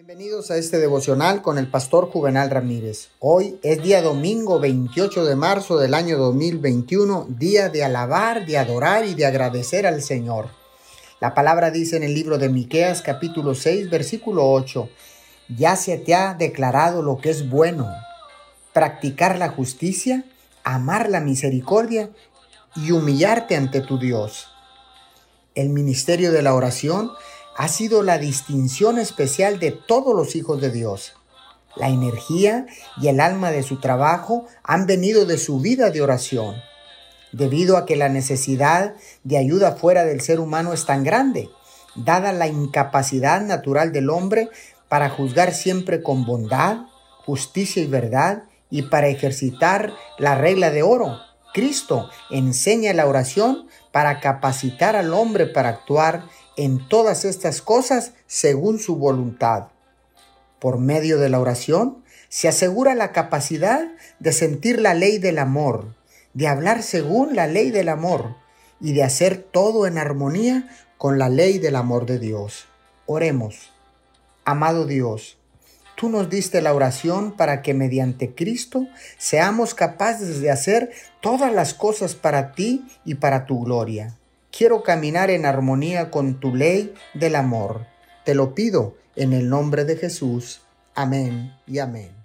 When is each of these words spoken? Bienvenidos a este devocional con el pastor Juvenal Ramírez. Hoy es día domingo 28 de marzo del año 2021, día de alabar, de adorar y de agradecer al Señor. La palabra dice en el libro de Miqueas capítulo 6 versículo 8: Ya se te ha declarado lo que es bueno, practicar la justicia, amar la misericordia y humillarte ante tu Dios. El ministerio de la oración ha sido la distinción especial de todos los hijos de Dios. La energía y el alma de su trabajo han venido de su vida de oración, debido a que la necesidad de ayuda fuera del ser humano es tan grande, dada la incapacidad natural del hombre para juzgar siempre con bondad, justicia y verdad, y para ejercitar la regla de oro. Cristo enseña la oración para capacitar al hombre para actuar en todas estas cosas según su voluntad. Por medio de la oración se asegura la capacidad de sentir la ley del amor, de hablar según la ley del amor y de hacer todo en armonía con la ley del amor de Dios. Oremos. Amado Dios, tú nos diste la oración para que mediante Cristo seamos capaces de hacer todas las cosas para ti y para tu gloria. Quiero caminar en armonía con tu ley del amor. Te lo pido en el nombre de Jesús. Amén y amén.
Bienvenidos 0.00 0.50
a 0.50 0.56
este 0.56 0.78
devocional 0.78 1.42
con 1.42 1.58
el 1.58 1.66
pastor 1.66 2.10
Juvenal 2.10 2.48
Ramírez. 2.48 3.10
Hoy 3.18 3.60
es 3.62 3.82
día 3.82 4.00
domingo 4.00 4.58
28 4.58 5.26
de 5.26 5.36
marzo 5.36 5.76
del 5.76 5.92
año 5.92 6.16
2021, 6.16 7.26
día 7.28 7.68
de 7.68 7.84
alabar, 7.84 8.46
de 8.46 8.56
adorar 8.56 9.04
y 9.04 9.12
de 9.12 9.26
agradecer 9.26 9.86
al 9.86 10.00
Señor. 10.00 10.48
La 11.20 11.34
palabra 11.34 11.70
dice 11.70 11.98
en 11.98 12.02
el 12.02 12.14
libro 12.14 12.38
de 12.38 12.48
Miqueas 12.48 13.02
capítulo 13.02 13.54
6 13.54 13.90
versículo 13.90 14.50
8: 14.50 14.88
Ya 15.58 15.76
se 15.76 15.98
te 15.98 16.14
ha 16.14 16.32
declarado 16.32 17.02
lo 17.02 17.18
que 17.18 17.28
es 17.28 17.50
bueno, 17.50 17.86
practicar 18.72 19.36
la 19.36 19.50
justicia, 19.50 20.24
amar 20.64 21.10
la 21.10 21.20
misericordia 21.20 22.08
y 22.74 22.92
humillarte 22.92 23.54
ante 23.54 23.82
tu 23.82 23.98
Dios. 23.98 24.48
El 25.54 25.68
ministerio 25.68 26.32
de 26.32 26.40
la 26.40 26.54
oración 26.54 27.10
ha 27.56 27.68
sido 27.68 28.02
la 28.02 28.18
distinción 28.18 28.98
especial 28.98 29.58
de 29.58 29.72
todos 29.72 30.14
los 30.14 30.36
hijos 30.36 30.60
de 30.60 30.70
Dios. 30.70 31.14
La 31.76 31.88
energía 31.88 32.66
y 33.00 33.08
el 33.08 33.20
alma 33.20 33.50
de 33.50 33.62
su 33.62 33.78
trabajo 33.80 34.46
han 34.62 34.86
venido 34.86 35.24
de 35.24 35.38
su 35.38 35.60
vida 35.60 35.90
de 35.90 36.02
oración, 36.02 36.56
debido 37.32 37.76
a 37.76 37.86
que 37.86 37.96
la 37.96 38.08
necesidad 38.08 38.94
de 39.22 39.38
ayuda 39.38 39.72
fuera 39.72 40.04
del 40.04 40.20
ser 40.20 40.40
humano 40.40 40.72
es 40.72 40.84
tan 40.84 41.04
grande, 41.04 41.48
dada 41.94 42.32
la 42.32 42.48
incapacidad 42.48 43.40
natural 43.40 43.92
del 43.92 44.10
hombre 44.10 44.48
para 44.88 45.08
juzgar 45.08 45.52
siempre 45.54 46.02
con 46.02 46.26
bondad, 46.26 46.78
justicia 47.24 47.82
y 47.82 47.86
verdad, 47.86 48.44
y 48.70 48.82
para 48.82 49.08
ejercitar 49.08 49.92
la 50.18 50.34
regla 50.36 50.70
de 50.70 50.82
oro. 50.82 51.18
Cristo 51.52 52.10
enseña 52.30 52.92
la 52.92 53.06
oración 53.06 53.66
para 53.92 54.20
capacitar 54.20 54.96
al 54.96 55.12
hombre 55.12 55.46
para 55.46 55.70
actuar 55.70 56.24
en 56.56 56.86
todas 56.88 57.24
estas 57.24 57.62
cosas 57.62 58.12
según 58.26 58.78
su 58.78 58.96
voluntad. 58.96 59.68
Por 60.58 60.78
medio 60.78 61.18
de 61.18 61.28
la 61.28 61.40
oración 61.40 62.04
se 62.28 62.46
asegura 62.48 62.94
la 62.94 63.12
capacidad 63.12 63.88
de 64.20 64.32
sentir 64.32 64.80
la 64.80 64.94
ley 64.94 65.18
del 65.18 65.38
amor, 65.38 65.94
de 66.34 66.46
hablar 66.46 66.82
según 66.82 67.34
la 67.34 67.46
ley 67.46 67.70
del 67.70 67.88
amor 67.88 68.36
y 68.80 68.92
de 68.92 69.02
hacer 69.02 69.42
todo 69.42 69.86
en 69.86 69.98
armonía 69.98 70.68
con 70.98 71.18
la 71.18 71.28
ley 71.28 71.58
del 71.58 71.76
amor 71.76 72.06
de 72.06 72.18
Dios. 72.18 72.66
Oremos. 73.06 73.72
Amado 74.44 74.86
Dios, 74.86 75.38
tú 76.00 76.08
nos 76.08 76.30
diste 76.30 76.62
la 76.62 76.72
oración 76.72 77.32
para 77.32 77.60
que 77.60 77.74
mediante 77.74 78.34
Cristo 78.34 78.86
seamos 79.18 79.74
capaces 79.74 80.40
de 80.40 80.50
hacer 80.50 80.92
todas 81.20 81.52
las 81.52 81.74
cosas 81.74 82.14
para 82.14 82.52
ti 82.52 82.86
y 83.04 83.16
para 83.16 83.44
tu 83.44 83.62
gloria. 83.62 84.16
Quiero 84.50 84.82
caminar 84.82 85.28
en 85.28 85.44
armonía 85.44 86.10
con 86.10 86.40
tu 86.40 86.56
ley 86.56 86.94
del 87.12 87.36
amor. 87.36 87.86
Te 88.24 88.34
lo 88.34 88.54
pido 88.54 88.96
en 89.14 89.34
el 89.34 89.50
nombre 89.50 89.84
de 89.84 89.96
Jesús. 89.96 90.62
Amén 90.94 91.52
y 91.66 91.80
amén. 91.80 92.19